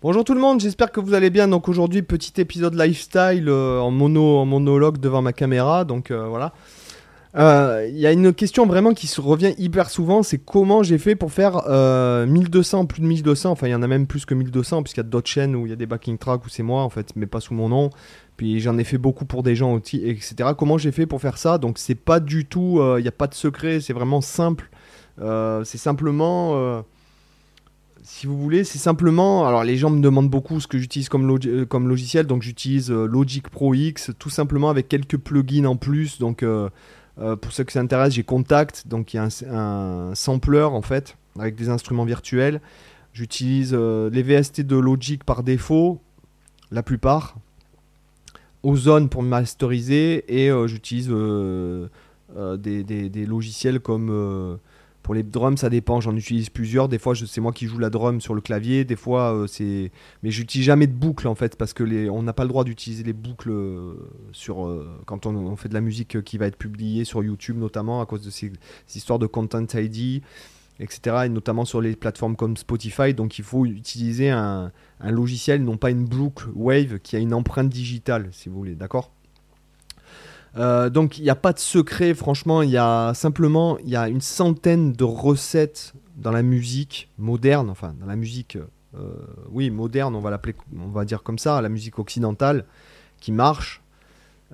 Bonjour 0.00 0.22
tout 0.22 0.34
le 0.34 0.38
monde, 0.38 0.60
j'espère 0.60 0.92
que 0.92 1.00
vous 1.00 1.12
allez 1.12 1.28
bien. 1.28 1.48
Donc 1.48 1.68
aujourd'hui, 1.68 2.02
petit 2.02 2.40
épisode 2.40 2.72
lifestyle 2.74 3.48
euh, 3.48 3.80
en, 3.80 3.90
mono, 3.90 4.36
en 4.36 4.46
monologue 4.46 4.98
devant 4.98 5.22
ma 5.22 5.32
caméra. 5.32 5.84
Donc 5.84 6.12
euh, 6.12 6.28
voilà. 6.28 6.52
Euh, 7.34 7.84
Il 7.90 7.98
y 7.98 8.06
a 8.06 8.12
une 8.12 8.32
question 8.32 8.64
vraiment 8.64 8.94
qui 8.94 9.08
se 9.08 9.20
revient 9.20 9.54
hyper 9.58 9.90
souvent, 9.90 10.22
c'est 10.22 10.38
comment 10.38 10.84
j'ai 10.84 10.98
fait 10.98 11.16
pour 11.16 11.32
faire 11.32 11.64
1200, 12.28 12.86
plus 12.86 13.02
de 13.02 13.06
1200, 13.06 13.50
enfin 13.50 13.66
il 13.66 13.72
y 13.72 13.74
en 13.74 13.82
a 13.82 13.88
même 13.88 14.06
plus 14.06 14.24
que 14.24 14.34
1200, 14.34 14.84
puisqu'il 14.84 15.00
y 15.00 15.06
a 15.06 15.08
d'autres 15.08 15.28
chaînes 15.28 15.56
où 15.56 15.66
il 15.66 15.70
y 15.70 15.72
a 15.72 15.76
des 15.76 15.86
backing 15.86 16.16
tracks 16.16 16.46
où 16.46 16.48
c'est 16.48 16.62
moi 16.62 16.82
en 16.82 16.90
fait, 16.90 17.08
mais 17.16 17.26
pas 17.26 17.40
sous 17.40 17.54
mon 17.54 17.68
nom. 17.68 17.90
Puis 18.36 18.60
j'en 18.60 18.78
ai 18.78 18.84
fait 18.84 18.98
beaucoup 18.98 19.24
pour 19.24 19.42
des 19.42 19.56
gens 19.56 19.72
aussi, 19.74 19.96
etc. 20.04 20.50
Comment 20.56 20.78
j'ai 20.78 20.92
fait 20.92 21.06
pour 21.06 21.20
faire 21.20 21.38
ça? 21.38 21.58
Donc 21.58 21.76
c'est 21.76 21.96
pas 21.96 22.20
du 22.20 22.46
tout, 22.46 22.80
il 22.98 23.02
n'y 23.02 23.08
a 23.08 23.12
pas 23.12 23.26
de 23.26 23.34
secret, 23.34 23.80
c'est 23.80 23.94
vraiment 23.94 24.20
simple. 24.20 24.70
c'est 25.18 25.78
simplement 25.78 26.84
si 28.02 28.26
vous 28.26 28.38
voulez, 28.38 28.64
c'est 28.64 28.78
simplement. 28.78 29.46
Alors, 29.46 29.64
les 29.64 29.76
gens 29.76 29.90
me 29.90 30.00
demandent 30.00 30.30
beaucoup 30.30 30.60
ce 30.60 30.66
que 30.66 30.78
j'utilise 30.78 31.08
comme, 31.08 31.28
euh, 31.30 31.66
logiciel. 31.80 32.26
Donc, 32.26 32.42
j'utilise 32.42 32.90
euh, 32.90 33.06
Logic 33.06 33.48
Pro 33.48 33.74
X, 33.74 34.12
tout 34.18 34.30
simplement 34.30 34.70
avec 34.70 34.88
quelques 34.88 35.18
plugins 35.18 35.66
en 35.66 35.76
plus. 35.76 36.18
Donc, 36.18 36.42
euh, 36.42 36.68
pour 37.16 37.52
ceux 37.52 37.64
qui 37.64 37.72
s'intéressent, 37.72 38.14
j'ai 38.14 38.22
Contact. 38.22 38.86
Donc, 38.86 39.12
il 39.12 39.16
y 39.16 39.20
a 39.20 39.28
un, 39.50 40.14
sampler 40.14 40.62
en 40.62 40.82
fait, 40.82 41.16
avec 41.38 41.56
des 41.56 41.68
instruments 41.68 42.04
virtuels. 42.04 42.60
J'utilise 43.12 43.74
les 43.74 44.22
VST 44.22 44.60
de 44.60 44.76
Logic 44.76 45.24
par 45.24 45.42
défaut, 45.42 46.00
la 46.70 46.82
plupart. 46.84 47.36
Ozone 48.62 49.08
pour 49.08 49.24
masteriser. 49.24 50.24
Et 50.28 50.52
j'utilise 50.68 51.08
des, 52.38 53.26
logiciels 53.26 53.80
comme 53.80 54.58
pour 55.02 55.14
les 55.14 55.22
drums, 55.22 55.60
ça 55.60 55.70
dépend. 55.70 56.00
J'en 56.00 56.14
utilise 56.16 56.50
plusieurs. 56.50 56.88
Des 56.88 56.98
fois, 56.98 57.14
c'est 57.14 57.40
moi 57.40 57.52
qui 57.52 57.66
joue 57.66 57.78
la 57.78 57.90
drum 57.90 58.20
sur 58.20 58.34
le 58.34 58.40
clavier. 58.40 58.84
Des 58.84 58.96
fois, 58.96 59.34
euh, 59.34 59.46
c'est. 59.46 59.90
Mais 60.22 60.30
j'utilise 60.30 60.66
jamais 60.66 60.86
de 60.86 60.92
boucle 60.92 61.26
en 61.28 61.34
fait 61.34 61.56
parce 61.56 61.72
que 61.72 61.82
les... 61.82 62.10
on 62.10 62.22
n'a 62.22 62.32
pas 62.32 62.42
le 62.42 62.48
droit 62.48 62.64
d'utiliser 62.64 63.04
les 63.04 63.12
boucles 63.12 63.50
euh, 63.50 63.94
sur 64.32 64.66
euh, 64.66 64.86
quand 65.06 65.26
on, 65.26 65.56
fait 65.56 65.68
de 65.68 65.74
la 65.74 65.80
musique 65.80 66.22
qui 66.22 66.38
va 66.38 66.46
être 66.46 66.58
publiée 66.58 67.04
sur 67.04 67.22
YouTube 67.22 67.56
notamment 67.56 68.00
à 68.00 68.06
cause 68.06 68.22
de 68.22 68.30
ces, 68.30 68.52
histoires 68.94 69.18
de 69.18 69.26
content 69.26 69.64
ID, 69.74 70.22
etc. 70.78 71.16
Et 71.24 71.28
notamment 71.28 71.64
sur 71.64 71.80
les 71.80 71.96
plateformes 71.96 72.36
comme 72.36 72.56
Spotify. 72.56 73.14
Donc, 73.14 73.38
il 73.38 73.44
faut 73.44 73.64
utiliser 73.66 74.30
un, 74.30 74.72
un 75.00 75.10
logiciel, 75.10 75.62
non 75.62 75.76
pas 75.76 75.90
une 75.90 76.04
boucle 76.04 76.48
Wave 76.54 76.98
qui 76.98 77.16
a 77.16 77.18
une 77.18 77.34
empreinte 77.34 77.68
digitale, 77.68 78.28
si 78.32 78.48
vous 78.48 78.56
voulez. 78.56 78.74
D'accord? 78.74 79.12
Euh, 80.58 80.90
donc 80.90 81.18
il 81.18 81.22
n'y 81.22 81.30
a 81.30 81.36
pas 81.36 81.52
de 81.52 81.58
secret, 81.58 82.14
franchement, 82.14 82.62
il 82.62 82.70
y 82.70 82.76
a 82.76 83.12
simplement 83.14 83.78
il 83.78 83.88
y 83.88 83.96
a 83.96 84.08
une 84.08 84.20
centaine 84.20 84.92
de 84.92 85.04
recettes 85.04 85.94
dans 86.16 86.32
la 86.32 86.42
musique 86.42 87.10
moderne, 87.16 87.70
enfin 87.70 87.94
dans 88.00 88.06
la 88.06 88.16
musique, 88.16 88.58
euh, 88.96 89.12
oui 89.50 89.70
moderne, 89.70 90.16
on 90.16 90.20
va 90.20 90.30
l'appeler, 90.30 90.54
on 90.76 90.88
va 90.88 91.04
dire 91.04 91.22
comme 91.22 91.38
ça, 91.38 91.60
la 91.62 91.68
musique 91.68 91.98
occidentale, 91.98 92.64
qui 93.20 93.30
marche, 93.30 93.82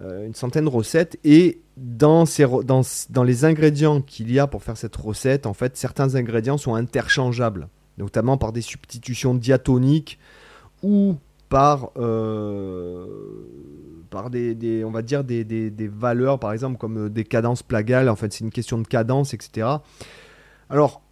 euh, 0.02 0.26
une 0.26 0.34
centaine 0.34 0.64
de 0.64 0.70
recettes. 0.70 1.18
Et 1.24 1.60
dans, 1.76 2.26
ces, 2.26 2.46
dans, 2.64 2.82
dans 3.10 3.22
les 3.22 3.44
ingrédients 3.44 4.00
qu'il 4.00 4.30
y 4.30 4.38
a 4.38 4.46
pour 4.46 4.62
faire 4.62 4.76
cette 4.76 4.96
recette, 4.96 5.46
en 5.46 5.54
fait, 5.54 5.76
certains 5.76 6.16
ingrédients 6.16 6.58
sont 6.58 6.74
interchangeables, 6.74 7.68
notamment 7.96 8.36
par 8.36 8.52
des 8.52 8.60
substitutions 8.60 9.34
diatoniques 9.34 10.18
ou 10.82 11.16
par 11.54 11.90
par 14.14 14.30
des, 14.30 14.84
on 14.84 14.90
va 14.90 15.02
dire 15.02 15.24
des, 15.24 15.44
des, 15.44 15.88
valeurs, 15.88 16.38
par 16.38 16.52
exemple, 16.52 16.78
comme 16.78 17.06
euh, 17.06 17.10
des 17.10 17.24
cadences 17.24 17.62
plagales. 17.62 18.08
En 18.08 18.16
fait, 18.16 18.32
c'est 18.32 18.44
une 18.44 18.52
question 18.52 18.78
de 18.78 18.86
cadence, 18.86 19.34
etc. 19.34 19.66
Alors, 20.70 21.02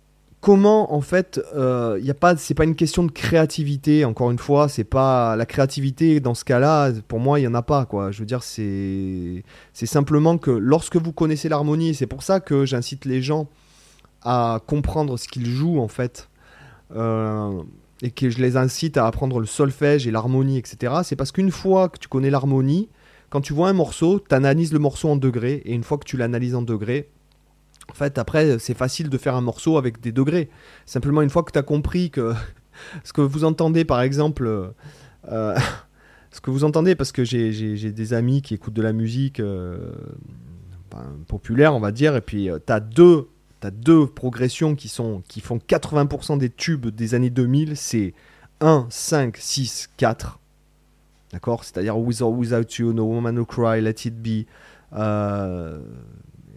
comment, 0.41 0.95
en 0.95 1.01
fait, 1.01 1.41
euh, 1.55 1.99
y 2.01 2.11
a 2.11 2.15
pas, 2.15 2.37
c'est 2.37 2.55
pas 2.55 2.65
une 2.65 2.77
question 2.77 3.03
de 3.03 3.11
créativité. 3.11 4.05
Encore 4.05 4.31
une 4.31 4.39
fois, 4.39 4.69
c'est 4.69 4.85
pas 4.85 5.37
la 5.37 5.47
créativité 5.47 6.21
dans 6.21 6.35
ce 6.35 6.45
cas-là. 6.45 6.93
Pour 7.09 7.19
moi, 7.19 7.41
il 7.41 7.43
y 7.43 7.49
en 7.49 7.55
a 7.55 7.63
pas, 7.63 7.85
quoi. 7.87 8.13
Je 8.13 8.21
veux 8.21 8.27
dire, 8.27 8.45
c'est, 8.45 9.43
c'est 9.73 9.87
simplement 9.87 10.39
que 10.39 10.53
lorsque 10.53 10.97
vous 10.97 11.13
connaissez 11.13 11.49
l'harmonie, 11.49 11.95
c'est 11.95 12.07
pour 12.07 12.23
ça 12.23 12.39
que 12.39 12.65
j'incite 12.65 13.05
les 13.05 13.21
gens 13.21 13.49
à 14.23 14.61
comprendre 14.67 15.19
ce 15.19 15.27
qu'ils 15.27 15.47
jouent, 15.47 15.81
en 15.81 15.89
fait. 15.89 16.29
Euh, 16.95 17.63
et 18.03 18.11
que 18.11 18.29
je 18.29 18.39
les 18.39 18.57
incite 18.57 18.97
à 18.97 19.07
apprendre 19.07 19.41
le 19.41 19.47
solfège 19.47 20.07
et 20.07 20.11
l'harmonie, 20.11 20.59
etc., 20.59 20.95
c'est 21.05 21.17
parce 21.17 21.33
qu'une 21.33 21.53
fois 21.53 21.89
que 21.89 21.99
tu 21.99 22.09
connais 22.09 22.31
l'harmonie, 22.31 22.89
quand 23.31 23.41
tu 23.41 23.53
vois 23.53 23.69
un 23.69 23.73
morceau, 23.73 24.21
tu 24.21 24.35
analyses 24.35 24.73
le 24.73 24.81
morceau 24.81 25.09
en 25.09 25.17
degrés, 25.17 25.63
et 25.65 25.73
une 25.73 25.85
fois 25.85 25.99
que 25.99 26.05
tu 26.05 26.17
l'analyses 26.17 26.55
en 26.55 26.63
degrés, 26.63 27.09
en 27.89 27.95
fait, 27.95 28.19
après, 28.19 28.59
c'est 28.59 28.77
facile 28.77 29.09
de 29.09 29.19
faire 29.19 29.37
un 29.37 29.41
morceau 29.41 29.77
avec 29.77 30.01
des 30.01 30.13
degrés. 30.13 30.51
Simplement, 30.87 31.23
une 31.23 31.31
fois 31.31 31.43
que 31.43 31.53
tu 31.53 31.59
as 31.59 31.63
compris 31.63 32.11
que 32.11 32.33
ce 33.05 33.13
que 33.13 33.21
vous 33.21 33.45
entendez, 33.45 33.85
par 33.85 34.03
exemple, 34.03 34.73
euh, 35.31 35.57
ce 36.31 36.41
que 36.41 36.51
vous 36.51 36.65
entendez, 36.65 36.95
parce 36.95 37.13
que 37.13 37.25
j'ai 37.25 37.93
des 37.93 38.13
amis 38.15 38.43
qui 38.43 38.55
écoutent 38.55 38.75
de 38.75 38.83
la 38.83 38.93
musique 38.93 39.41
euh, 39.41 39.93
ben, 40.91 41.05
populaire, 41.29 41.75
on 41.75 41.81
va 41.81 41.93
dire, 41.93 42.17
et 42.17 42.21
puis 42.21 42.51
euh, 42.51 42.59
tu 42.65 42.73
as 42.73 42.81
deux 42.81 43.29
tu 43.63 43.71
deux 43.71 44.07
progressions 44.07 44.75
qui, 44.75 44.89
sont, 44.89 45.23
qui 45.29 45.41
font 45.41 45.59
80% 45.59 46.39
des 46.39 46.51
tubes 46.51 46.89
des 46.89 47.15
années 47.15 47.31
2000, 47.31 47.77
c'est 47.77 48.15
1, 48.61 48.87
5, 48.91 49.37
6, 49.37 49.91
4. 49.97 50.39
D'accord? 51.33 51.65
C'est-à-dire 51.65 51.99
With 51.99 52.21
or 52.21 52.33
Without 52.33 52.67
You, 52.79 52.93
No 52.93 53.05
Woman 53.05 53.35
No 53.35 53.45
Cry, 53.45 53.81
Let 53.81 53.95
It 54.05 54.23
Be. 54.23 54.47
Euh, 54.93 55.81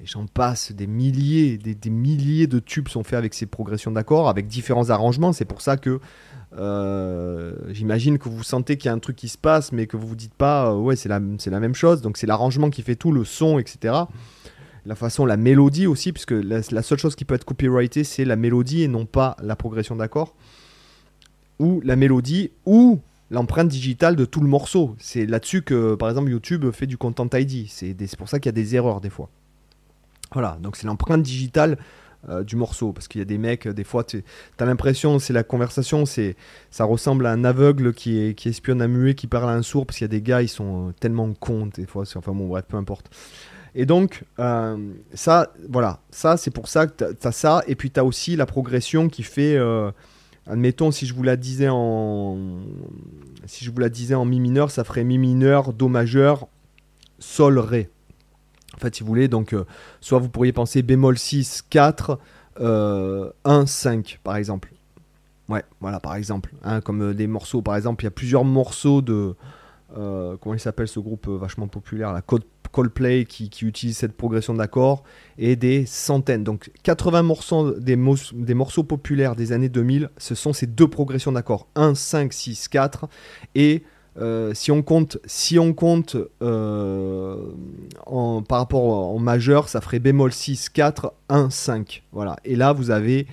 j'en 0.03 0.25
passe, 0.27 0.71
des 0.71 0.87
milliers, 0.87 1.57
des, 1.57 1.89
milliers 1.89 2.47
de 2.47 2.59
tubes 2.59 2.89
sont 2.89 3.03
faits 3.03 3.17
avec 3.17 3.33
ces 3.33 3.45
progressions 3.45 3.91
d'accords, 3.91 4.27
avec 4.27 4.47
différents 4.47 4.89
arrangements. 4.89 5.33
C'est 5.33 5.45
pour 5.45 5.61
ça 5.61 5.77
que 5.77 5.99
euh, 6.57 7.55
j'imagine 7.69 8.17
que 8.17 8.29
vous 8.29 8.43
sentez 8.43 8.77
qu'il 8.77 8.89
y 8.89 8.91
a 8.91 8.93
un 8.93 8.99
truc 8.99 9.15
qui 9.15 9.29
se 9.29 9.37
passe, 9.37 9.71
mais 9.71 9.87
que 9.87 9.97
vous 9.97 10.07
vous 10.07 10.15
dites 10.15 10.33
pas, 10.33 10.71
euh, 10.71 10.75
ouais, 10.75 10.95
c'est 10.95 11.09
la, 11.09 11.19
la 11.19 11.59
même 11.59 11.75
chose. 11.75 12.01
Donc 12.01 12.17
c'est 12.17 12.27
l'arrangement 12.27 12.69
qui 12.69 12.81
fait 12.81 12.95
tout, 12.95 13.11
le 13.11 13.23
son, 13.23 13.57
etc 13.59 13.93
la 14.85 14.95
façon, 14.95 15.25
la 15.25 15.37
mélodie 15.37 15.87
aussi, 15.87 16.11
puisque 16.11 16.31
la, 16.31 16.61
seule 16.61 16.99
chose 16.99 17.15
qui 17.15 17.25
peut 17.25 17.35
être 17.35 17.45
copyrightée, 17.45 18.03
c'est 18.03 18.25
la 18.25 18.35
mélodie 18.35 18.83
et 18.83 18.87
non 18.87 19.05
pas 19.05 19.35
la 19.41 19.55
progression 19.55 19.95
d'accords. 19.95 20.35
Ou 21.59 21.81
la 21.83 21.95
mélodie, 21.95 22.51
ou 22.65 22.99
l'empreinte 23.31 23.67
digitale 23.67 24.15
de 24.15 24.25
tout 24.25 24.41
le 24.41 24.47
morceau. 24.47 24.95
C'est 24.99 25.25
là-dessus 25.25 25.63
que, 25.63 25.95
par 25.95 26.09
exemple, 26.09 26.29
YouTube 26.29 26.69
fait 26.71 26.87
du 26.87 26.97
Content 26.97 27.29
ID. 27.33 27.67
C'est 27.69 28.17
pour 28.17 28.29
ça 28.29 28.39
qu'il 28.39 28.47
y 28.47 28.49
a 28.49 28.53
des 28.53 28.75
erreurs 28.75 29.01
des 29.01 29.09
fois. 29.09 29.29
Voilà, 30.33 30.57
donc 30.61 30.75
c'est 30.75 30.85
l'empreinte 30.85 31.23
digitale 31.23 31.77
euh, 32.29 32.43
du 32.43 32.55
morceau. 32.55 32.93
Parce 32.93 33.07
qu'il 33.07 33.19
y 33.19 33.21
a 33.21 33.25
des 33.25 33.37
mecs, 33.37 33.67
des 33.67 33.83
fois, 33.83 34.03
tu 34.03 34.23
as 34.59 34.65
l'impression, 34.65 35.17
c'est 35.17 35.33
la 35.33 35.43
conversation, 35.43 36.05
c'est 36.05 36.35
ça 36.69 36.83
ressemble 36.83 37.25
à 37.25 37.31
un 37.31 37.43
aveugle 37.43 37.93
qui, 37.93 38.35
qui 38.35 38.49
espionne 38.49 38.81
un 38.81 38.87
muet, 38.87 39.15
qui 39.15 39.27
parle 39.27 39.49
à 39.49 39.53
un 39.53 39.61
sourd, 39.63 39.87
parce 39.87 39.97
qu'il 39.97 40.05
y 40.05 40.09
a 40.09 40.09
des 40.09 40.21
gars, 40.21 40.41
ils 40.43 40.49
sont 40.49 40.89
euh, 40.89 40.91
tellement 40.99 41.33
cons, 41.33 41.67
des 41.73 41.85
fois. 41.85 42.03
Enfin 42.15 42.33
bon, 42.33 42.47
bref, 42.47 42.65
peu 42.67 42.77
importe. 42.77 43.09
Et 43.75 43.85
donc, 43.85 44.23
euh, 44.39 44.93
ça, 45.13 45.51
voilà, 45.69 45.99
ça, 46.09 46.37
c'est 46.37 46.49
pour 46.49 46.69
ça 46.69 46.87
que 46.87 47.13
tu 47.13 47.27
as, 47.27 47.31
ça. 47.33 47.61
Et 47.67 47.75
puis, 47.75 47.91
tu 47.91 47.99
as 47.99 48.05
aussi 48.05 48.37
la 48.37 48.45
progression 48.45 49.09
qui 49.09 49.21
fait. 49.21 49.57
Euh, 49.57 49.91
admettons, 50.47 50.91
si 50.91 51.05
je 51.05 51.13
vous 51.13 51.23
la 51.23 51.35
disais 51.35 51.67
en. 51.69 52.37
Si 53.45 53.65
je 53.65 53.71
vous 53.71 53.79
la 53.79 53.89
disais 53.89 54.15
en 54.15 54.23
Mi 54.23 54.39
mineur, 54.39 54.71
ça 54.71 54.85
ferait 54.85 55.03
Mi 55.03 55.17
mineur, 55.17 55.73
Do 55.73 55.89
majeur, 55.89 56.47
Sol, 57.19 57.59
Ré. 57.59 57.89
En 58.75 58.77
fait, 58.77 58.95
si 58.95 59.03
vous 59.03 59.07
voulez, 59.07 59.27
donc, 59.27 59.53
euh, 59.53 59.65
soit 59.99 60.19
vous 60.19 60.29
pourriez 60.29 60.53
penser 60.53 60.81
bémol 60.81 61.17
6, 61.17 61.65
4, 61.69 62.17
1, 62.61 63.65
5, 63.65 64.19
par 64.23 64.37
exemple. 64.37 64.71
Ouais, 65.49 65.63
voilà, 65.81 65.99
par 65.99 66.15
exemple. 66.15 66.53
Hein, 66.63 66.79
comme 66.79 67.13
des 67.13 67.27
morceaux, 67.27 67.61
par 67.61 67.75
exemple, 67.75 68.03
il 68.03 68.05
y 68.05 68.07
a 68.07 68.11
plusieurs 68.11 68.45
morceaux 68.45 69.01
de. 69.01 69.35
comment 69.93 70.53
il 70.53 70.61
s'appelle 70.61 70.87
ce 70.87 71.01
groupe 71.01 71.27
vachement 71.27 71.67
populaire, 71.67 72.13
la 72.13 72.21
Code 72.21 72.45
Coldplay 72.75 73.23
qui, 73.23 73.49
qui 73.49 73.63
utilise 73.63 73.97
cette 73.97 74.17
progression 74.17 74.53
d'accords 74.53 75.05
et 75.37 75.55
des 75.55 75.85
centaines. 75.85 76.43
Donc 76.43 76.71
80 76.83 77.21
morceaux 77.23 77.71
des, 77.71 77.95
morceaux 77.95 78.83
populaires 78.83 79.37
des 79.37 79.53
années 79.53 79.69
2000, 79.69 80.09
ce 80.17 80.35
sont 80.35 80.51
ces 80.51 80.67
deux 80.67 80.89
progressions 80.89 81.31
d'accords 81.31 81.67
1, 81.75 81.95
5, 81.95 82.33
6, 82.33 82.67
4 82.67 83.07
et 83.55 83.83
euh, 84.17 84.53
si 84.53 84.71
on 84.71 84.81
compte, 84.81 85.19
si 85.25 85.57
on 85.57 85.73
compte 85.73 86.17
euh, 86.41 87.37
par 88.05 88.59
rapport 88.59 88.83
en 88.83 89.19
majeur, 89.19 89.69
ça 89.69 89.79
ferait 89.79 89.99
bémol 89.99 90.33
6, 90.33 90.67
4, 90.67 91.13
1, 91.29 91.49
5. 91.49 92.03
Voilà. 92.11 92.35
Et 92.43 92.57
là, 92.57 92.73
vous 92.73 92.91
avez 92.91 93.25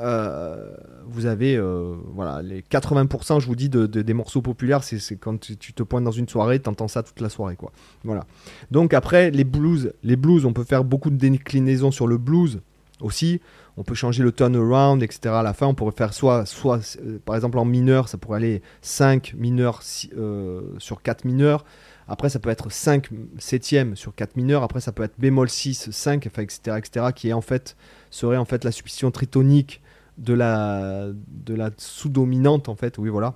euh, 0.00 0.72
vous 1.06 1.26
avez 1.26 1.56
euh, 1.56 1.94
voilà, 2.14 2.40
les 2.42 2.62
80%, 2.62 3.40
je 3.40 3.46
vous 3.46 3.56
dis, 3.56 3.68
de, 3.68 3.86
des 3.86 4.14
morceaux 4.14 4.40
populaires, 4.40 4.82
c'est 4.82 5.16
quand 5.16 5.38
tu, 5.38 5.56
te 5.56 5.82
pointes 5.82 6.04
dans 6.04 6.10
une 6.10 6.28
soirée, 6.28 6.60
tu 6.60 6.68
entends 6.68 6.88
ça 6.88 7.02
toute 7.02 7.20
la 7.20 7.28
soirée. 7.28 7.56
Quoi. 7.56 7.72
Voilà. 8.04 8.24
Donc 8.70 8.94
après, 8.94 9.30
les 9.30 9.44
blues, 9.44 9.92
les 10.02 10.16
blues, 10.16 10.44
on 10.46 10.52
peut 10.52 10.64
faire 10.64 10.84
beaucoup 10.84 11.10
de 11.10 11.16
déclinaisons 11.16 11.90
sur 11.90 12.06
le 12.06 12.16
blues 12.16 12.60
aussi. 13.00 13.40
On 13.76 13.82
peut 13.82 13.94
changer 13.94 14.22
le 14.22 14.32
turnaround, 14.32 15.02
etc. 15.02 15.34
À 15.34 15.42
la 15.42 15.54
fin, 15.54 15.66
on 15.66 15.74
pourrait 15.74 15.96
faire 15.96 16.12
soit, 16.12 16.46
soit 16.46 16.98
euh, 17.02 17.18
par 17.24 17.34
exemple 17.36 17.58
en 17.58 17.64
mineur, 17.64 18.08
ça 18.08 18.18
pourrait 18.18 18.38
aller 18.38 18.62
5 18.82 19.34
mineurs 19.36 19.82
sur 19.82 21.02
4 21.02 21.24
mineurs. 21.24 21.64
Après, 22.08 22.28
ça 22.28 22.40
peut 22.40 22.50
être 22.50 22.72
5 22.72 23.08
septièmes 23.38 23.96
sur 23.96 24.14
4 24.14 24.36
mineurs. 24.36 24.62
Après, 24.62 24.80
ça 24.80 24.92
peut 24.92 25.04
être 25.04 25.14
bémol 25.18 25.48
6, 25.48 25.90
5, 25.90 26.26
enfin, 26.26 26.42
etc., 26.42 26.76
etc., 26.78 27.06
qui 27.14 27.28
est 27.28 27.32
en 27.32 27.40
fait, 27.40 27.76
serait 28.10 28.36
en 28.36 28.44
fait 28.44 28.64
la 28.64 28.72
substitution 28.72 29.10
tritonique 29.10 29.80
de 30.20 30.34
la, 30.34 31.08
de 31.28 31.54
la 31.54 31.70
sous-dominante, 31.76 32.68
en 32.68 32.76
fait. 32.76 32.98
Oui, 32.98 33.08
voilà. 33.08 33.34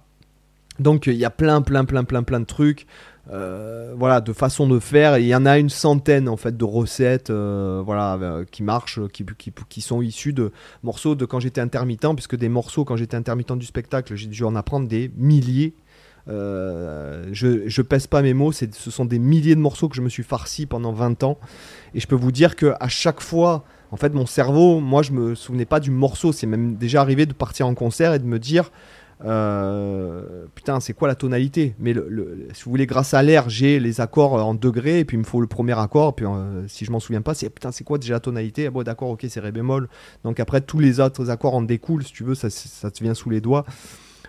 Donc 0.81 1.07
il 1.07 1.15
y 1.15 1.25
a 1.25 1.31
plein, 1.31 1.63
plein, 1.63 1.85
plein, 1.85 2.05
plein, 2.05 2.23
plein 2.23 2.41
de 2.41 2.47
trucs. 2.47 2.87
Euh, 3.31 3.95
voilà, 3.97 4.21
de 4.21 4.33
façons 4.33 4.69
de 4.69 4.79
faire. 4.79 5.19
Il 5.19 5.27
y 5.27 5.35
en 5.35 5.47
a 5.47 5.59
une 5.59 5.71
centaine 5.71 6.29
en 6.29 6.37
fait 6.37 6.57
de 6.57 6.65
recettes, 6.65 7.31
euh, 7.31 7.83
voilà, 7.85 8.15
euh, 8.21 8.45
qui 8.51 8.63
marchent, 8.63 9.01
qui, 9.13 9.25
qui, 9.39 9.53
qui, 9.69 9.81
sont 9.81 10.03
issues 10.03 10.33
de 10.33 10.53
morceaux 10.83 11.15
de 11.15 11.25
quand 11.25 11.41
j'étais 11.41 11.61
intermittent, 11.61 12.15
puisque 12.15 12.37
des 12.37 12.49
morceaux 12.49 12.85
quand 12.85 12.97
j'étais 12.97 13.17
intermittent 13.17 13.57
du 13.57 13.67
spectacle, 13.67 14.15
j'ai 14.15 14.27
dû 14.27 14.45
en 14.45 14.57
apprendre 14.57 14.89
des 14.89 15.11
milliers. 15.17 15.75
je, 16.27 17.63
je 17.67 17.83
pèse 17.83 18.07
pas 18.07 18.21
mes 18.21 18.35
mots, 18.35 18.53
ce 18.53 18.67
sont 18.91 19.05
des 19.07 19.19
milliers 19.19 19.55
de 19.55 19.61
morceaux 19.61 19.89
que 19.89 19.97
je 19.97 20.03
me 20.03 20.09
suis 20.11 20.23
farci 20.23 20.67
pendant 20.67 20.93
20 20.93 21.23
ans. 21.23 21.39
Et 21.95 22.01
je 22.01 22.07
peux 22.07 22.17
vous 22.17 22.33
dire 22.33 22.57
que 22.57 22.75
à 22.79 22.89
chaque 22.89 23.21
fois, 23.21 23.65
en 23.95 23.97
fait, 23.97 24.13
mon 24.13 24.27
cerveau, 24.27 24.81
moi, 24.81 25.03
je 25.03 25.13
me 25.13 25.37
souvenais 25.37 25.67
pas 25.67 25.79
du 25.79 25.93
morceau. 25.93 26.33
C'est 26.33 26.49
même 26.49 26.75
déjà 26.75 27.01
arrivé 27.01 27.27
de 27.27 27.33
partir 27.33 27.69
en 27.69 27.75
concert 27.77 28.13
et 28.13 28.19
de 28.19 28.25
me 28.25 28.41
dire, 28.41 28.73
euh, 29.25 30.47
putain, 30.57 30.81
c'est 30.81 30.95
quoi 30.95 31.07
la 31.07 31.15
tonalité? 31.15 31.77
Mais 31.79 31.95
si 32.55 32.65
vous 32.65 32.73
voulez, 32.73 32.87
grâce 32.87 33.15
à 33.15 33.23
l'air, 33.23 33.49
j'ai 33.49 33.79
les 33.79 34.01
accords 34.01 34.33
en 34.33 34.55
degrés, 34.55 34.99
et 34.99 35.05
puis 35.05 35.17
il 35.17 35.21
me 35.21 35.25
faut 35.25 35.41
le 35.41 35.47
premier 35.47 35.79
accord. 35.79 36.17
Puis 36.17 36.27
euh, 36.27 36.67
si 36.67 36.85
je 36.85 36.91
m'en 36.91 36.99
souviens 36.99 37.23
pas, 37.23 37.35
c'est 37.35 37.49
putain, 37.49 37.71
c'est 37.71 37.85
quoi 37.85 37.99
déjà 37.99 38.15
la 38.15 38.21
tonalité? 38.21 38.67
Ah, 38.67 38.71
bon, 38.71 38.83
d'accord, 38.83 39.11
ok, 39.11 39.25
c'est 39.29 39.39
ré 39.39 39.53
bémol. 39.53 39.89
Donc 40.25 40.41
après, 40.41 40.61
tous 40.61 40.81
les 40.81 40.99
autres 40.99 41.31
accords 41.31 41.55
en 41.55 41.63
découlent, 41.63 42.03
si 42.03 42.13
tu 42.13 42.25
veux, 42.25 42.35
ça, 42.35 42.51
ça 42.51 42.91
te 42.91 43.01
vient 43.01 43.15
sous 43.15 43.31
les 43.31 43.41
doigts. 43.41 43.65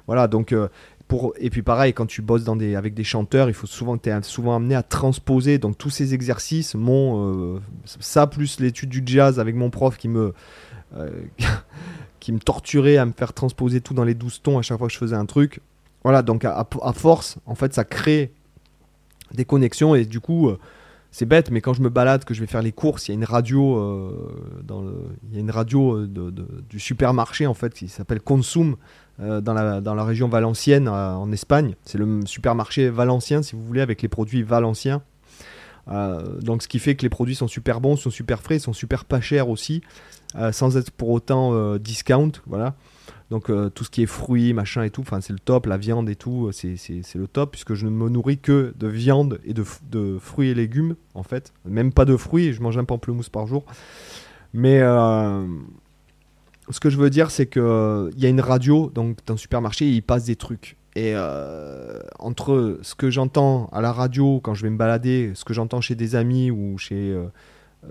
Voilà, 0.05 0.27
donc. 0.27 0.51
Euh, 0.51 0.67
et 1.37 1.49
puis 1.49 1.61
pareil, 1.61 1.93
quand 1.93 2.05
tu 2.05 2.21
bosses 2.21 2.47
avec 2.47 2.93
des 2.93 3.03
chanteurs, 3.03 3.47
il 3.47 3.53
faut 3.53 3.67
souvent 3.67 3.97
tu 3.97 4.09
es 4.09 4.21
souvent 4.23 4.55
amené 4.55 4.75
à 4.75 4.83
transposer. 4.83 5.57
Donc 5.57 5.77
tous 5.77 5.89
ces 5.89 6.13
exercices, 6.13 6.75
mon, 6.75 7.61
ça 7.85 8.27
plus 8.27 8.59
l'étude 8.59 8.89
du 8.89 9.03
jazz 9.05 9.39
avec 9.39 9.55
mon 9.55 9.69
prof 9.69 9.97
qui 9.97 10.09
me, 10.09 10.33
qui 12.19 12.31
me 12.31 12.39
torturait 12.39 12.97
à 12.97 13.05
me 13.05 13.11
faire 13.11 13.33
transposer 13.33 13.81
tout 13.81 13.93
dans 13.93 14.03
les 14.03 14.15
12 14.15 14.41
tons 14.41 14.57
à 14.57 14.61
chaque 14.61 14.79
fois 14.79 14.87
que 14.87 14.93
je 14.93 14.97
faisais 14.97 15.15
un 15.15 15.25
truc. 15.27 15.61
Voilà, 16.05 16.21
donc 16.21 16.45
à, 16.45 16.67
force, 16.93 17.37
en 17.47 17.55
fait, 17.55 17.73
ça 17.73 17.83
crée 17.83 18.31
des 19.33 19.43
connexions 19.43 19.95
et 19.95 20.05
du 20.05 20.19
coup, 20.19 20.49
euh, 20.49 20.59
c'est 21.15 21.25
bête, 21.25 21.49
mais 21.49 21.61
quand 21.61 21.73
je 21.73 21.81
me 21.81 21.87
balade, 21.87 22.25
que 22.25 22.33
je 22.33 22.41
vais 22.41 22.45
faire 22.45 22.61
les 22.61 22.73
courses, 22.73 23.07
il 23.07 23.11
y 23.11 23.13
a 23.13 23.15
une 23.15 23.23
radio, 23.23 23.77
euh, 23.77 24.61
euh, 24.69 26.43
du 26.69 26.77
supermarché 26.77 27.47
en 27.47 27.53
fait 27.53 27.73
qui 27.73 27.87
s'appelle 27.87 28.19
Consum 28.19 28.75
la, 29.17 29.79
dans 29.79 29.95
la 29.95 30.03
région 30.03 30.27
valencienne 30.27 30.89
en 30.89 31.31
Espagne. 31.31 31.75
C'est 31.83 31.97
le 31.97 32.25
supermarché 32.25 32.89
valencien, 32.89 33.41
si 33.43 33.55
vous 33.55 33.63
voulez, 33.63 33.79
avec 33.79 34.01
les 34.01 34.09
produits 34.09 34.43
valenciens. 34.43 35.03
Donc 35.87 36.63
ce 36.63 36.67
qui 36.67 36.79
fait 36.79 36.95
que 36.95 37.03
les 37.03 37.09
produits 37.09 37.35
sont 37.35 37.47
super 37.47 37.81
bons, 37.81 37.95
sont 37.95 38.09
super 38.09 38.41
frais, 38.41 38.59
sont 38.59 38.73
super 38.73 39.05
pas 39.05 39.21
chers 39.21 39.49
aussi. 39.49 39.81
Euh, 40.37 40.51
sans 40.51 40.75
être 40.75 40.91
pour 40.91 41.09
autant 41.09 41.53
euh, 41.53 41.79
discount, 41.79 42.31
voilà. 42.45 42.75
Donc 43.31 43.49
euh, 43.49 43.69
tout 43.69 43.85
ce 43.85 43.89
qui 43.89 44.03
est 44.03 44.07
fruits, 44.07 44.53
machin 44.53 44.83
et 44.83 44.89
tout, 44.89 45.01
enfin 45.01 45.21
c'est 45.21 45.33
le 45.33 45.39
top, 45.39 45.65
la 45.65 45.77
viande 45.77 46.09
et 46.09 46.15
tout, 46.15 46.51
c'est 46.51 46.75
le 47.15 47.27
top 47.27 47.51
puisque 47.51 47.73
je 47.73 47.85
ne 47.85 47.91
me 47.91 48.09
nourris 48.09 48.37
que 48.37 48.73
de 48.77 48.87
viande 48.87 49.39
et 49.45 49.53
de, 49.53 49.63
de, 49.89 50.17
fruits 50.19 50.49
et 50.49 50.53
légumes 50.53 50.95
en 51.13 51.23
fait. 51.23 51.53
Même 51.65 51.91
pas 51.91 52.05
de 52.05 52.17
fruits, 52.17 52.53
je 52.53 52.61
mange 52.61 52.77
un 52.77 52.83
pamplemousse 52.83 53.29
par 53.29 53.47
jour. 53.47 53.65
Mais 54.53 54.79
ce 54.79 56.79
que 56.79 56.89
je 56.89 56.97
veux 56.97 57.09
dire 57.09 57.31
c'est 57.31 57.47
qu'il 57.47 58.13
y 58.17 58.25
a 58.25 58.29
une 58.29 58.41
radio 58.41 58.91
donc 58.93 59.17
dans 59.25 59.33
le 59.33 59.39
supermarché 59.39 59.89
il 59.89 60.03
passe 60.03 60.25
des 60.25 60.35
trucs. 60.35 60.77
Et 60.95 61.13
entre 62.19 62.79
ce 62.81 62.95
que 62.95 63.09
j'entends 63.09 63.67
à 63.73 63.81
la 63.81 63.91
radio 63.91 64.39
quand 64.41 64.53
je 64.53 64.63
vais 64.63 64.69
me 64.69 64.77
balader, 64.77 65.31
ce 65.35 65.43
que 65.43 65.53
j'entends 65.53 65.81
chez 65.81 65.95
des 65.95 66.15
amis 66.15 66.51
ou 66.51 66.77
chez 66.77 67.13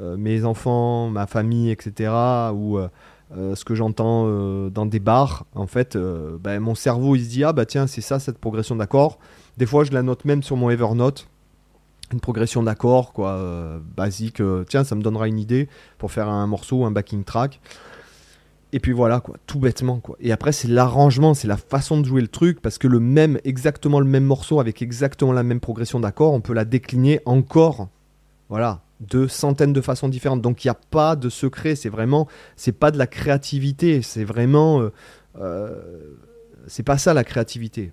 euh, 0.01 0.17
mes 0.17 0.45
enfants, 0.45 1.09
ma 1.09 1.27
famille, 1.27 1.71
etc., 1.71 2.11
ou 2.53 2.79
euh, 2.79 2.89
euh, 3.37 3.55
ce 3.55 3.65
que 3.65 3.75
j'entends 3.75 4.27
dans 4.71 4.87
des 4.87 4.99
bars, 4.99 5.47
en 5.55 5.67
fait, 5.67 5.97
ben, 5.97 6.61
mon 6.61 6.75
cerveau 6.75 7.17
il 7.17 7.25
se 7.25 7.31
dit 7.31 7.45
ah 7.45 7.53
bah 7.53 7.67
tiens 7.67 7.87
c'est 7.87 8.01
ça 8.01 8.19
cette 8.19 8.39
progression 8.39 8.77
d'accords. 8.77 9.19
Des 9.57 9.67
fois 9.67 9.85
je 9.85 9.93
la 9.93 10.03
note 10.03 10.25
même 10.25 10.43
sur 10.43 10.57
mon 10.57 10.71
Evernote, 10.71 11.29
une 12.13 12.21
progression 12.21 12.63
d'accords 12.63 13.13
quoi, 13.13 13.81
basique. 13.97 14.43
tiens 14.69 14.85
ça 14.85 14.95
me 14.95 15.03
donnera 15.03 15.27
une 15.27 15.39
idée 15.39 15.69
pour 15.99 16.13
faire 16.13 16.29
un 16.29 16.47
morceau, 16.47 16.85
un 16.85 16.91
backing 16.91 17.25
track. 17.25 17.61
Et 18.75 18.81
puis 18.81 18.91
voilà, 18.91 19.21
quoi, 19.21 19.37
tout 19.47 19.61
bêtement, 19.61 20.01
quoi. 20.01 20.17
Et 20.19 20.33
après, 20.33 20.51
c'est 20.51 20.67
l'arrangement, 20.67 21.33
c'est 21.33 21.47
la 21.47 21.57
façon 21.57 22.01
de 22.01 22.05
jouer 22.05 22.21
le 22.21 22.27
truc, 22.27 22.61
parce 22.61 22.77
que 22.77 22.89
le 22.89 22.99
même, 22.99 23.39
exactement 23.45 24.01
le 24.01 24.05
même 24.05 24.25
morceau, 24.25 24.59
avec 24.59 24.83
exactement 24.83 25.33
la 25.33 25.45
même 25.45 25.61
progression 25.61 26.01
d'accords, 26.01 26.33
on 26.33 26.41
peut 26.41 26.55
la 26.55 26.65
décliner 26.65 27.21
encore, 27.25 27.87
voilà, 28.49 28.81
de 28.99 29.29
centaines 29.29 29.73
de 29.73 29.81
façons 29.81 30.09
différentes. 30.09 30.43
Donc 30.43 30.65
il 30.65 30.67
n'y 30.67 30.73
a 30.73 30.81
pas 30.91 31.15
de 31.15 31.29
secret, 31.29 31.77
c'est 31.77 31.89
vraiment, 31.89 32.27
c'est 32.57 32.73
pas 32.73 32.91
de 32.91 32.99
la 32.99 33.07
créativité, 33.07 34.03
c'est 34.03 34.25
vraiment, 34.25 34.81
euh, 34.81 34.93
euh, 35.41 35.81
c'est 36.67 36.83
pas 36.83 36.99
ça 36.99 37.15
la 37.15 37.23
créativité. 37.23 37.93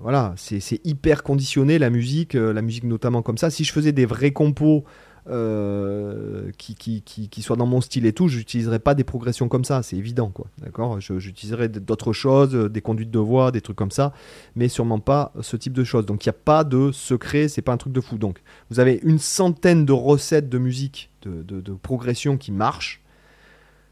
Voilà, 0.00 0.32
c'est 0.38 0.80
hyper 0.82 1.24
conditionné 1.24 1.78
la 1.78 1.90
musique, 1.90 2.36
euh, 2.36 2.54
la 2.54 2.62
musique 2.62 2.84
notamment 2.84 3.20
comme 3.20 3.36
ça. 3.36 3.50
Si 3.50 3.64
je 3.64 3.72
faisais 3.74 3.92
des 3.92 4.06
vrais 4.06 4.30
compos 4.30 4.84
qui, 6.62 7.02
qui, 7.02 7.28
qui, 7.28 7.42
soit 7.42 7.56
dans 7.56 7.66
mon 7.66 7.80
style 7.80 8.06
et 8.06 8.12
tout, 8.12 8.28
j'utiliserai 8.28 8.78
pas 8.78 8.94
des 8.94 9.04
progressions 9.04 9.48
comme 9.48 9.64
ça, 9.64 9.82
c'est 9.82 9.96
évident, 9.96 10.30
quoi. 10.30 10.46
D'accord? 10.58 11.00
J'utiliserai 11.00 11.68
d'autres 11.68 12.12
choses, 12.12 12.54
euh, 12.54 12.68
des 12.68 12.80
conduites 12.80 13.10
de 13.10 13.18
voix, 13.18 13.50
des 13.50 13.60
trucs 13.60 13.76
comme 13.76 13.90
ça, 13.90 14.12
mais 14.54 14.68
sûrement 14.68 15.00
pas 15.00 15.32
ce 15.40 15.56
type 15.56 15.72
de 15.72 15.84
choses. 15.84 16.06
Donc 16.06 16.24
il 16.24 16.28
n'y 16.28 16.36
a 16.36 16.40
pas 16.44 16.64
de 16.64 16.92
secret, 16.92 17.48
c'est 17.48 17.62
pas 17.62 17.72
un 17.72 17.76
truc 17.76 17.92
de 17.92 18.00
fou. 18.00 18.18
Donc 18.18 18.42
vous 18.70 18.80
avez 18.80 19.00
une 19.02 19.18
centaine 19.18 19.84
de 19.84 19.92
recettes 19.92 20.48
de 20.48 20.58
musique, 20.58 21.10
de, 21.22 21.42
de, 21.42 21.60
de 21.60 21.72
progressions 21.72 22.36
qui 22.36 22.52
marchent. 22.52 23.02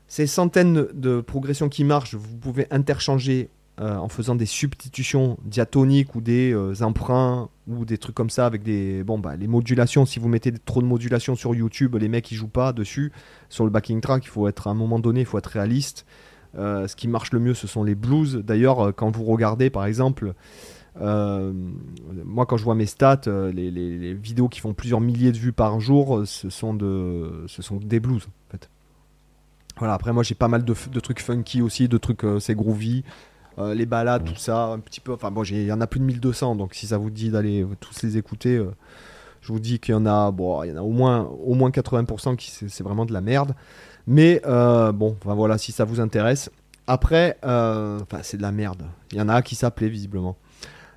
Ces 0.06 0.26
centaines 0.26 0.88
de 0.92 1.20
progressions 1.20 1.68
qui 1.68 1.84
marchent, 1.84 2.14
vous 2.14 2.36
pouvez 2.36 2.66
interchanger 2.70 3.48
euh, 3.80 3.96
en 3.96 4.10
faisant 4.10 4.34
des 4.34 4.44
substitutions 4.44 5.38
diatoniques 5.42 6.14
ou 6.14 6.20
des 6.20 6.52
euh, 6.52 6.74
emprunts 6.82 7.48
ou 7.66 7.86
des 7.86 7.96
trucs 7.96 8.14
comme 8.14 8.28
ça 8.28 8.44
avec 8.44 8.62
des 8.62 9.02
bon 9.04 9.18
bah 9.18 9.36
les 9.36 9.46
modulations. 9.46 10.04
Si 10.04 10.18
vous 10.18 10.28
mettez 10.28 10.52
trop 10.52 10.82
de 10.82 10.86
modulations 10.86 11.34
sur 11.34 11.54
YouTube 11.54 11.96
les 11.96 12.08
mecs 12.08 12.30
ils 12.30 12.34
jouent 12.34 12.46
pas 12.46 12.74
dessus. 12.74 13.10
Sur 13.48 13.64
le 13.64 13.70
backing 13.70 14.02
track 14.02 14.26
il 14.26 14.28
faut 14.28 14.48
être 14.48 14.66
à 14.66 14.70
un 14.70 14.74
moment 14.74 14.98
donné 14.98 15.20
il 15.20 15.26
faut 15.26 15.38
être 15.38 15.46
réaliste. 15.46 16.04
Euh, 16.58 16.88
ce 16.88 16.96
qui 16.96 17.08
marche 17.08 17.32
le 17.32 17.38
mieux 17.38 17.54
ce 17.54 17.66
sont 17.66 17.82
les 17.82 17.94
blues. 17.94 18.42
D'ailleurs 18.44 18.94
quand 18.94 19.16
vous 19.16 19.24
regardez 19.24 19.70
par 19.70 19.86
exemple 19.86 20.34
moi 21.00 22.44
quand 22.44 22.58
je 22.58 22.64
vois 22.64 22.74
mes 22.74 22.84
stats 22.84 23.22
les, 23.54 24.12
vidéos 24.12 24.50
qui 24.50 24.60
font 24.60 24.74
plusieurs 24.74 25.00
milliers 25.00 25.32
de 25.32 25.38
vues 25.38 25.52
par 25.52 25.80
jour 25.80 26.24
ce 26.26 26.50
sont 26.50 26.74
des 26.74 28.00
blues 28.00 28.28
voilà 29.78 29.94
après 29.94 30.12
moi 30.12 30.22
j'ai 30.22 30.34
pas 30.34 30.48
mal 30.48 30.64
de, 30.66 30.74
de, 30.92 31.00
trucs 31.00 31.20
funky 31.20 31.62
aussi 31.62 31.88
de 31.88 31.96
trucs 31.96 32.26
c'est 32.40 32.54
groovy 32.54 33.04
euh, 33.60 33.74
les 33.74 33.86
balades, 33.86 34.24
tout 34.24 34.36
ça, 34.36 34.66
un 34.66 34.78
petit 34.78 35.00
peu. 35.00 35.12
Enfin 35.12 35.30
bon, 35.30 35.42
il 35.44 35.64
y 35.64 35.72
en 35.72 35.80
a 35.80 35.86
plus 35.86 36.00
de 36.00 36.04
1200, 36.04 36.56
donc 36.56 36.74
si 36.74 36.86
ça 36.86 36.98
vous 36.98 37.10
dit 37.10 37.30
d'aller 37.30 37.66
tous 37.80 38.02
les 38.02 38.16
écouter, 38.16 38.56
euh, 38.56 38.70
je 39.42 39.52
vous 39.52 39.60
dis 39.60 39.78
qu'il 39.78 39.92
y 39.92 39.96
en 39.96 40.06
a, 40.06 40.32
il 40.64 40.70
y 40.70 40.72
en 40.72 40.76
a 40.76 40.82
au 40.82 40.90
moins, 40.90 41.28
au 41.44 41.54
moins 41.54 41.70
80% 41.70 42.36
qui 42.36 42.50
c'est 42.50 42.82
vraiment 42.82 43.06
de 43.06 43.12
la 43.12 43.20
merde. 43.20 43.54
Mais 44.06 44.40
euh, 44.46 44.92
bon, 44.92 45.16
enfin 45.22 45.34
voilà, 45.34 45.58
si 45.58 45.72
ça 45.72 45.84
vous 45.84 46.00
intéresse. 46.00 46.50
Après, 46.86 47.36
c'est 48.22 48.36
de 48.36 48.42
la 48.42 48.50
merde. 48.50 48.82
Il 49.12 49.18
y 49.18 49.20
en 49.20 49.28
a 49.28 49.42
qui 49.42 49.54
s'appelaient 49.54 49.88
visiblement. 49.88 50.36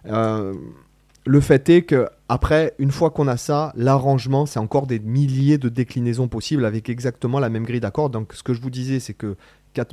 le 0.05 1.39
fait 1.39 1.69
est 1.69 1.83
que 1.83 2.07
après, 2.27 2.73
une 2.79 2.89
fois 2.89 3.11
qu'on 3.11 3.27
a 3.27 3.37
ça, 3.37 3.71
l'arrangement, 3.75 4.47
c'est 4.47 4.57
encore 4.57 4.87
des 4.87 4.97
milliers 4.97 5.59
de 5.59 5.69
déclinaisons 5.69 6.27
possibles 6.27 6.65
avec 6.65 6.89
exactement 6.89 7.39
la 7.39 7.49
même 7.49 7.63
grille 7.63 7.79
d'accords. 7.79 8.09
Donc, 8.09 8.33
ce 8.33 8.41
que 8.41 8.55
je 8.55 8.61
vous 8.61 8.71
disais, 8.71 8.99
c'est 8.99 9.13
que 9.13 9.35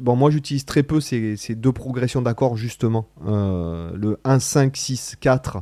Bon, 0.01 0.17
moi 0.17 0.31
j'utilise 0.31 0.65
très 0.65 0.83
peu 0.83 1.01
ces, 1.01 1.37
deux 1.55 1.73
progressions 1.73 2.23
d'accords 2.23 2.57
justement. 2.57 3.09
Euh, 3.27 3.91
le 3.95 4.19
1, 4.25 4.39
5, 4.39 4.77
6, 4.77 5.17
4 5.21 5.59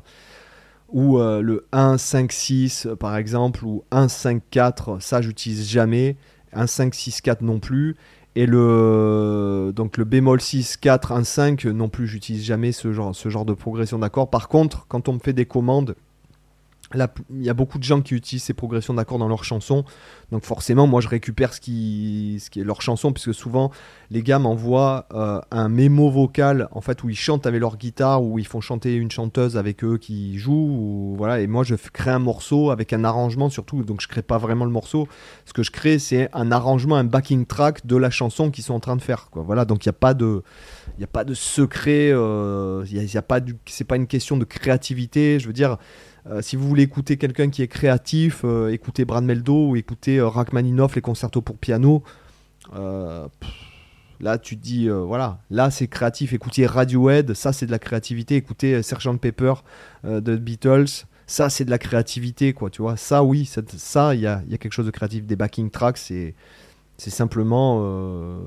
ou 0.91 1.19
euh, 1.19 1.43
le 1.43 1.67
1, 1.73 1.99
5, 1.99 2.33
6 2.33 2.89
par 2.99 3.17
exemple 3.17 3.65
ou 3.65 3.85
1, 3.91 4.09
5, 4.09 4.43
4, 4.51 5.01
ça 5.01 5.21
j'utilise 5.21 5.69
jamais. 5.69 6.17
1, 6.53 6.67
5, 6.67 6.95
6, 6.95 7.21
4 7.21 7.43
non 7.43 7.61
plus. 7.61 7.97
Et 8.35 8.47
le, 8.47 9.73
donc 9.75 9.97
le 9.97 10.05
bémol 10.05 10.41
6, 10.41 10.77
4, 10.77 11.13
1, 11.13 11.25
5 11.25 11.65
non 11.67 11.89
plus 11.89 12.07
j'utilise 12.07 12.45
jamais 12.45 12.73
ce 12.73 12.93
genre, 12.93 13.15
ce 13.15 13.29
genre 13.29 13.45
de 13.45 13.53
progression 13.53 13.99
d'accords. 13.99 14.31
Par 14.31 14.49
contre, 14.49 14.87
quand 14.89 15.09
on 15.09 15.15
me 15.15 15.19
fait 15.19 15.33
des 15.33 15.47
commandes 15.47 15.97
il 16.95 17.43
y 17.43 17.51
a 17.51 17.55
beaucoup 17.55 17.79
de 17.79 17.85
gens 17.85 18.01
qui 18.01 18.15
utilisent 18.15 18.45
ces 18.45 18.55
progressions 18.55 18.95
d'accords 18.95 19.19
dans 19.19 19.29
leurs 19.29 19.45
chansons. 19.45 19.85
Donc 20.33 20.45
forcément, 20.45 20.87
moi, 20.87 21.01
je 21.01 21.09
récupère 21.09 21.53
ce 21.53 21.61
qui, 21.61 22.39
ce 22.43 22.51
qui 22.51 22.61
est 22.61 22.65
leur 22.65 22.83
chanson, 22.83 23.13
puisque 23.13 23.35
souvent, 23.35 23.71
les 24.11 24.23
gars 24.23 24.39
m'envoient 24.39 25.07
euh, 25.13 25.41
un 25.51 25.69
mémo 25.69 26.11
vocal, 26.11 26.69
en 26.73 26.81
fait, 26.81 27.03
où 27.03 27.11
ils 27.11 27.17
chantent 27.17 27.47
avec 27.47 27.61
leur 27.61 27.77
guitare, 27.77 28.23
ou 28.23 28.39
ils 28.39 28.47
font 28.47 28.61
chanter 28.61 28.95
une 28.95 29.11
chanteuse 29.11 29.57
avec 29.57 29.85
eux 29.85 29.99
qui 29.99 30.39
joue. 30.39 31.15
voilà, 31.17 31.41
et 31.41 31.47
moi, 31.47 31.63
je 31.63 31.75
crée 31.75 32.11
un 32.11 32.19
morceau 32.19 32.71
avec 32.71 32.93
un 32.93 33.05
arrangement 33.05 33.51
surtout. 33.51 33.83
Donc, 33.83 34.01
je 34.01 34.09
crée 34.09 34.23
pas 34.23 34.39
vraiment 34.39 34.65
le 34.65 34.71
morceau. 34.71 35.09
Ce 35.45 35.53
que 35.53 35.63
je 35.63 35.71
crée, 35.71 35.99
c'est 35.99 36.29
un 36.33 36.53
arrangement, 36.53 36.97
un 36.97 37.05
backing 37.05 37.47
track 37.47 37.87
de 37.87 37.97
la 37.97 38.11
chanson 38.11 38.51
qu'ils 38.51 38.65
sont 38.65 38.75
en 38.75 38.81
train 38.81 38.97
de 38.97 39.03
faire. 39.03 39.29
Voilà, 39.35 39.65
donc 39.65 39.85
il 39.85 39.89
n'y 39.89 39.95
a 39.95 39.99
pas 39.99 40.15
de... 40.15 40.43
A 41.01 41.07
pas 41.07 41.25
de 41.25 41.35
secret, 41.35 42.11
euh, 42.11 42.85
il 42.91 43.01
y 43.01 43.17
a, 43.17 43.23
pas 43.23 43.41
c'est 43.67 43.85
pas 43.85 43.95
une 43.97 44.09
question 44.09 44.37
de 44.37 44.45
créativité. 44.45 45.39
Je 45.39 45.47
veux 45.47 45.53
dire, 45.53 45.79
euh, 46.31 46.43
si 46.43 46.57
vous 46.57 46.69
voulez 46.69 46.83
écouter 46.83 47.17
quelqu'un 47.17 47.49
qui 47.49 47.63
est 47.63 47.69
créatif, 47.69 48.43
euh, 48.45 48.71
écoutez 48.71 49.05
Brad 49.05 49.25
Meldo 49.25 49.71
ou 49.71 49.77
écoutez 49.77 50.19
euh, 50.19 50.29
Rachmaninoff, 50.29 50.95
les 50.95 51.01
concertos 51.01 51.41
pour 51.41 51.57
piano. 51.57 52.03
Là, 54.21 54.37
tu 54.37 54.57
te 54.57 54.63
dis, 54.63 54.89
voilà, 54.89 55.39
là 55.49 55.71
c'est 55.71 55.87
créatif. 55.87 56.33
Écoutez 56.33 56.67
Radiohead, 56.67 57.35
ça 57.35 57.53
c'est 57.53 57.67
de 57.67 57.71
la 57.71 57.79
créativité. 57.79 58.35
Écoutez 58.35 58.83
Sergeant 58.83 59.17
Pepper 59.17 59.55
de 60.03 60.37
Beatles, 60.37 61.05
ça 61.29 61.49
c'est 61.51 61.65
de 61.65 61.71
la 61.71 61.79
créativité, 61.79 62.53
quoi, 62.53 62.69
tu 62.69 62.83
vois. 62.83 62.97
Ça, 62.97 63.23
oui, 63.23 63.45
ça, 63.45 63.63
ça, 63.77 64.17
il 64.17 64.23
y 64.23 64.27
a, 64.27 64.43
y 64.49 64.55
a 64.55 64.59
quelque 64.59 64.73
chose 64.73 64.87
de 64.87 64.91
créatif. 64.91 65.25
Des 65.25 65.37
backing 65.37 65.71
tracks, 65.71 65.99
c'est 65.99 66.35
c'est 66.99 67.11
simplement 67.11 67.81
euh, 67.85 68.39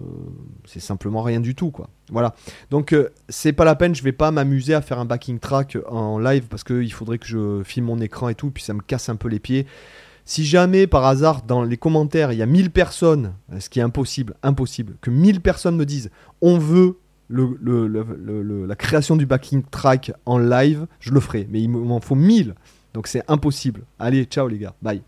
c'est 0.65 0.81
simplement 0.81 1.23
rien 1.23 1.39
du 1.39 1.55
tout 1.55 1.71
quoi. 1.71 1.89
Voilà. 2.09 2.35
Donc 2.69 2.91
euh, 2.91 3.09
c'est 3.29 3.53
pas 3.53 3.63
la 3.63 3.75
peine 3.75 3.95
je 3.95 4.03
vais 4.03 4.11
pas 4.11 4.29
m'amuser 4.31 4.73
à 4.73 4.81
faire 4.81 4.99
un 4.99 5.05
backing 5.05 5.39
track 5.39 5.77
en 5.87 6.19
live 6.19 6.47
parce 6.49 6.65
qu'il 6.65 6.91
faudrait 6.91 7.17
que 7.17 7.25
je 7.25 7.63
filme 7.63 7.85
mon 7.85 7.99
écran 7.99 8.27
et 8.27 8.35
tout 8.35 8.51
puis 8.51 8.61
ça 8.61 8.73
me 8.73 8.81
casse 8.81 9.09
un 9.09 9.15
peu 9.15 9.29
les 9.29 9.39
pieds. 9.39 9.65
Si 10.25 10.45
jamais 10.45 10.85
par 10.85 11.05
hasard 11.05 11.43
dans 11.43 11.63
les 11.63 11.77
commentaires 11.77 12.33
il 12.33 12.37
y 12.37 12.41
a 12.41 12.45
1000 12.45 12.71
personnes 12.71 13.33
ce 13.57 13.69
qui 13.69 13.79
est 13.79 13.83
impossible 13.83 14.35
impossible 14.43 14.95
que 15.01 15.09
1000 15.09 15.39
personnes 15.39 15.77
me 15.77 15.85
disent 15.85 16.11
on 16.41 16.57
veut 16.57 16.97
la 17.29 18.75
création 18.75 19.15
du 19.15 19.25
backing 19.25 19.63
track 19.63 20.11
en 20.25 20.37
live 20.37 20.87
je 20.99 21.13
le 21.13 21.21
ferai. 21.21 21.47
Mais 21.49 21.61
il 21.61 21.69
m'en 21.69 22.01
faut 22.01 22.15
1000 22.15 22.53
donc 22.93 23.07
c'est 23.07 23.23
impossible. 23.29 23.83
Allez 23.97 24.25
ciao 24.25 24.49
les 24.49 24.57
gars. 24.57 24.75
Bye 24.81 25.01